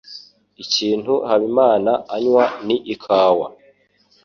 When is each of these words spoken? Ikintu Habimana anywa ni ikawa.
Ikintu 0.63 1.13
Habimana 1.27 1.91
anywa 2.15 2.45
ni 2.65 2.77
ikawa. 2.93 3.47